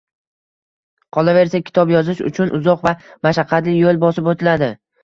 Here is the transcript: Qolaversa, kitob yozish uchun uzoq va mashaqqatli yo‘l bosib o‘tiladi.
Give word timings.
Qolaversa, 1.17 1.61
kitob 1.69 1.93
yozish 1.95 2.27
uchun 2.31 2.53
uzoq 2.61 2.85
va 2.89 2.97
mashaqqatli 3.29 3.79
yo‘l 3.85 4.07
bosib 4.09 4.35
o‘tiladi. 4.37 4.75